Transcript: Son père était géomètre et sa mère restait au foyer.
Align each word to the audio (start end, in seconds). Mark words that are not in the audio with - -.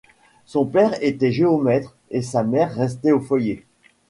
Son 0.47 0.65
père 0.65 0.95
était 1.03 1.31
géomètre 1.31 1.95
et 2.09 2.23
sa 2.23 2.41
mère 2.43 2.73
restait 2.73 3.11
au 3.11 3.19
foyer. 3.19 3.65